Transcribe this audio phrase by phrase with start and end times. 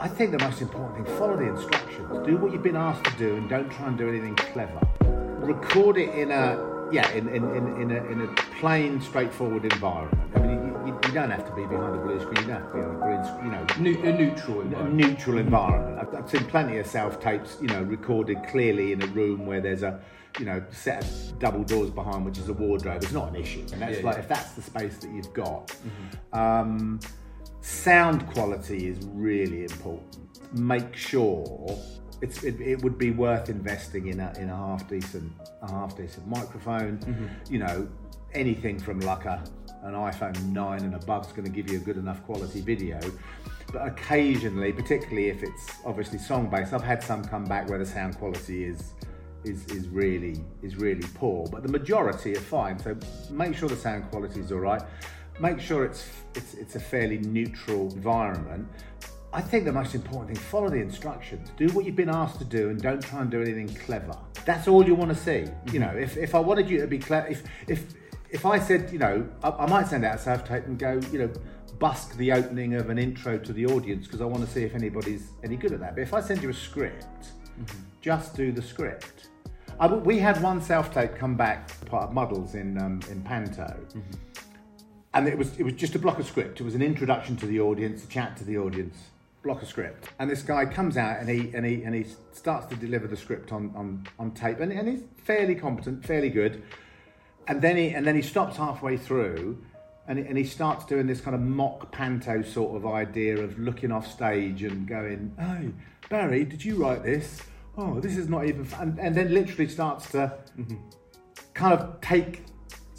[0.00, 2.26] I think the most important thing, follow the instructions.
[2.26, 4.80] Do what you've been asked to do and don't try and do anything clever.
[5.04, 8.26] Record it in a, yeah, in, in, in, in, a, in a
[8.60, 10.30] plain, straightforward environment.
[10.34, 12.62] I mean, you, you, you don't have to be behind a blue screen, you don't
[12.62, 13.66] have to be on a green screen, you know.
[14.00, 14.94] Ne- a neutral A environment.
[14.94, 15.98] neutral environment.
[16.08, 19.60] I've, I've seen plenty of self tapes, you know, recorded clearly in a room where
[19.60, 20.00] there's a,
[20.38, 23.02] you know, set of double doors behind, which is a wardrobe.
[23.02, 24.22] It's not an issue, and that's Yeah, like yeah.
[24.22, 25.76] if that's the space that you've got.
[26.32, 27.00] Um,
[27.60, 30.28] sound quality is really important.
[30.52, 31.78] Make sure
[32.22, 35.96] it's it, it would be worth investing in a in a half decent a half
[35.96, 36.98] decent microphone.
[36.98, 37.52] Mm-hmm.
[37.52, 37.88] You know,
[38.34, 39.42] anything from like a
[39.82, 43.00] an iPhone 9 and above is going to give you a good enough quality video.
[43.72, 47.86] But occasionally, particularly if it's obviously song based, I've had some come back where the
[47.86, 48.92] sound quality is
[49.44, 51.46] is, is really is really poor.
[51.46, 52.78] But the majority are fine.
[52.78, 52.96] So
[53.30, 54.82] make sure the sound quality is all right.
[55.40, 58.68] Make sure it's it's it's a fairly neutral environment.
[59.32, 61.48] I think the most important thing, follow the instructions.
[61.56, 64.16] Do what you've been asked to do and don't try and do anything clever.
[64.44, 65.46] That's all you want to see.
[65.72, 67.94] You know, if, if I wanted you to be clever, if, if,
[68.28, 71.00] if I said, you know, I, I might send out a self tape and go,
[71.12, 71.32] you know,
[71.78, 74.74] busk the opening of an intro to the audience because I want to see if
[74.74, 75.94] anybody's any good at that.
[75.94, 77.28] But if I send you a script,
[78.00, 79.28] just do the script.
[79.78, 83.74] I, we had one self tape come back, part of Muddles in, um, in Panto
[85.12, 86.60] and it was it was just a block of script.
[86.60, 88.96] It was an introduction to the audience, a chat to the audience,
[89.42, 90.08] block of script.
[90.18, 93.16] And this guy comes out and he and he and he starts to deliver the
[93.16, 96.62] script on on, on tape, and, and he's fairly competent, fairly good.
[97.48, 99.62] And then he and then he stops halfway through.
[100.08, 103.56] And he, and he starts doing this kind of mock panto sort of idea of
[103.60, 105.70] looking off stage and going, "Hey,
[106.08, 107.42] Barry, did you write this?
[107.76, 108.88] Oh, this is not even." Fun.
[108.88, 110.76] And, and then literally starts to mm-hmm.
[111.54, 112.42] kind of take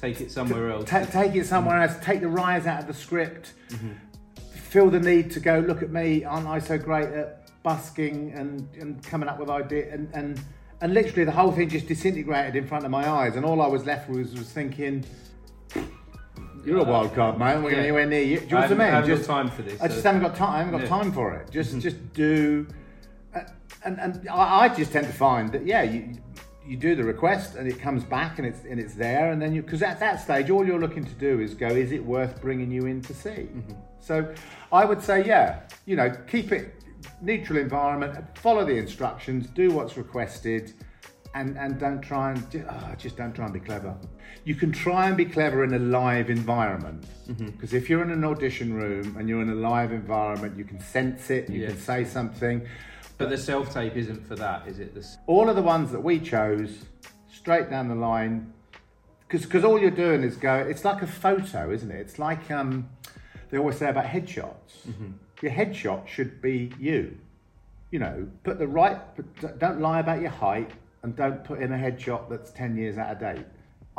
[0.00, 0.88] Take it somewhere else.
[0.88, 1.94] Ta- take it somewhere else.
[2.02, 3.52] Take the rise out of the script.
[4.54, 5.58] Feel the need to go.
[5.58, 6.24] Look at me.
[6.24, 9.92] Aren't I so great at busking and, and coming up with ideas?
[9.92, 10.40] And, and
[10.82, 13.36] and literally the whole thing just disintegrated in front of my eyes.
[13.36, 15.04] And all I was left with was, was thinking,
[16.64, 17.62] "You're a wild card, man.
[17.62, 17.78] We're Yeah.
[17.78, 18.94] anywhere near you." Do you know I what I haven't- mean?
[18.94, 20.54] I Just- time for this, I just so- haven't got time.
[20.54, 20.88] I haven't got Yeah.
[20.88, 21.50] time for it.
[21.50, 22.66] Just just do.
[23.34, 23.40] uh,
[23.84, 26.14] And and I, I just tend to find that yeah you.
[26.70, 29.52] You do the request and it comes back and it's and it's there and then
[29.52, 32.40] you because at that stage all you're looking to do is go is it worth
[32.40, 33.30] bringing you in to see?
[33.30, 33.72] Mm-hmm.
[33.98, 34.32] So
[34.72, 36.64] I would say yeah you know keep it
[37.20, 40.72] neutral environment follow the instructions do what's requested
[41.34, 43.92] and and don't try and just, ah, just don't try and be clever.
[44.44, 47.04] You can try and be clever in a live environment.
[47.28, 47.46] Mm-hmm.
[47.46, 50.78] Because if you're in an audition room and you're in a live environment you can
[50.78, 51.68] sense it you Yeah.
[51.70, 52.58] can say something
[53.20, 54.94] But the self tape isn't for that, is it?
[54.94, 56.86] This all of the ones that we chose
[57.30, 58.50] straight down the line
[59.28, 62.00] because all you're doing is go it's like a photo isn't it?
[62.00, 62.88] It's like um,
[63.50, 64.86] they always say about headshots.
[65.42, 67.18] Your headshot should be you.
[67.90, 68.98] You know put the right
[69.58, 70.70] don't lie about your height
[71.02, 73.44] and don't put in a headshot that's 10 years out of date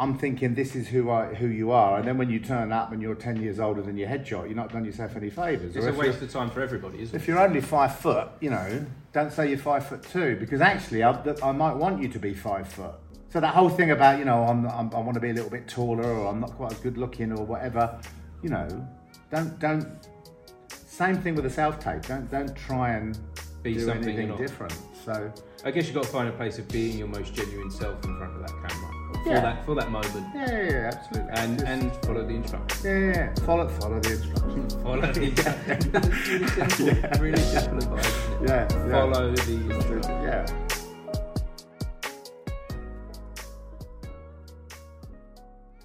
[0.02, 2.92] I'm thinking this is who I who you are, and then when you turn up
[2.92, 5.76] and you're ten years older than your headshot, you're not done yourself any favours.
[5.76, 7.22] it's a waste of time for everybody, isn't it?
[7.22, 11.04] if you're only five foot, you know, don't say you're five foot two because actually
[11.04, 11.12] I,
[11.44, 12.96] I might want you to be five foot.
[13.30, 15.52] So that whole thing about you know I'm, I'm, I want to be a little
[15.52, 18.00] bit taller or I'm not quite as good looking or whatever,
[18.42, 18.68] you know,
[19.30, 19.88] don't don't.
[20.88, 22.02] Same thing with the self tape.
[22.08, 23.20] Don't don't try and
[23.62, 24.76] Be do something anything different.
[25.06, 25.32] So
[25.64, 28.18] I guess you've got to find a place of being your most genuine self in
[28.18, 28.91] front of that camera
[29.24, 29.40] for Yeah.
[29.42, 31.32] that for that moment, yeah, yeah, absolutely.
[31.34, 32.84] and Just- and follow the instructions.
[32.86, 34.74] yeah, follow follow the instructions.
[34.84, 35.38] Follow the really
[36.72, 38.18] simple, really simple advice.
[38.42, 38.92] Yeah, yeah.
[38.92, 40.08] Follow the instructions.
[40.08, 40.46] Yeah.